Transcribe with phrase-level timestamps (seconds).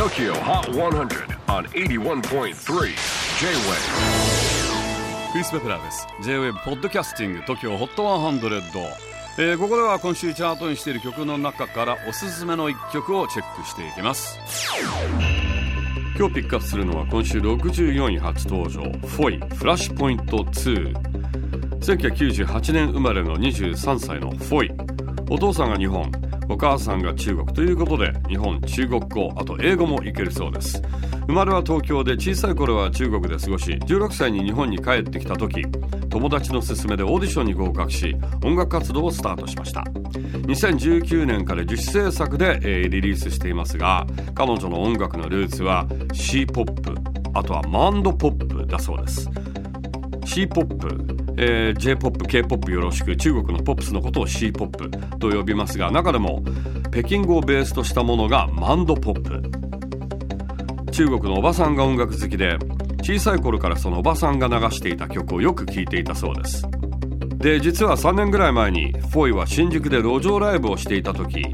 [0.00, 2.52] TOKYO HOT 100 on 81.3 J-WAVE
[5.32, 6.06] クリス・ベプラーです。
[6.22, 8.62] J-WAVE ポッドキャスティング TOKYO HOT 100、
[9.36, 14.38] えー、ここでは今週チャートにしている曲の中からおすすめの一曲をチェックしていきます。
[16.16, 18.80] 今日ピックアップするのは今週64位初登場。
[19.06, 20.94] フォイフラッシュポイント2
[21.80, 24.70] 1998年生まれの23歳のフォイ。
[25.28, 26.10] お父さんが日本。
[26.50, 30.82] お母さんが中国ということで日本中国語あと英語もいけるそうです。
[31.28, 35.64] 生まれは東京で小さい頃は中国で過ごし16歳に日本に帰ってきた時
[36.10, 39.82] 友達の勧めでオーディションに合格し音楽活動をスタートしました。
[39.82, 46.94] 2019年から自主制作で、え、リリースしていますが彼女の音楽のルーツは C ポップ
[47.32, 49.30] あとはマンドポップだそうです。
[50.24, 53.16] C ポップえー、J-POP、K-POP よろしく。
[53.16, 56.42] 中国のポップスのことを C-POP と呼びますが中でも
[56.90, 60.90] 北京語をベースとしたものがマンドポップ。
[60.90, 62.58] 中国のおばさんが音楽好きで
[63.02, 66.66] 小さい頃からそのおばさんが流していた曲をよく聴いていたそうです。
[67.38, 71.46] で実は3年ぐらい前にフォイは新宿で路上ライブをしていた時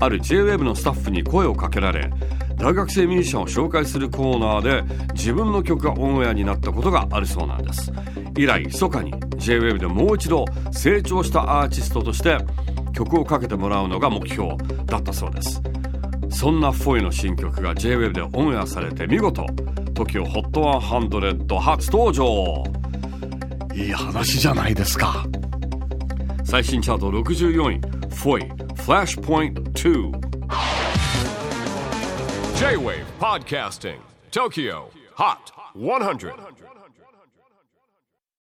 [0.00, 2.10] ある JWAVE のスタッフに声をかけられ
[2.56, 7.92] 大学生ミュージシャンを紹介するコーナーで自分の曲がオンエアになったことがあるそうなんです。
[8.36, 12.38] 以来密かに JWAVE でもう一度成長したアーティストとして
[12.92, 15.62] 曲をかけてもらうのが目標だったそうです。
[16.30, 19.46] そんなフォイの新曲が JWAVE でオンエアされて見事
[19.94, 22.64] TOKIOHOT100 初登場。
[23.74, 25.24] いい話じゃないですか。
[26.44, 27.80] 最新チャート64位
[28.14, 28.69] フォイ。
[28.80, 30.10] Flashpoint 2
[32.58, 34.00] J-WAVE PODCASTING
[34.32, 36.34] TOKYO HOT 100